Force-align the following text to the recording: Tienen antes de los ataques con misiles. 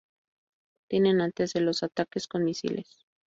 Tienen 0.89 1.21
antes 1.21 1.53
de 1.53 1.61
los 1.61 1.83
ataques 1.83 2.27
con 2.27 2.43
misiles. 2.43 3.05